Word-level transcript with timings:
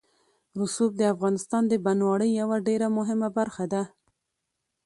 رسوب 0.59 0.91
د 0.97 1.01
افغانستان 1.13 1.63
د 1.67 1.73
بڼوالۍ 1.85 2.29
یوه 2.41 2.57
ډېره 2.67 2.87
مهمه 2.97 3.29
برخه 3.37 3.65
ده. 3.73 3.83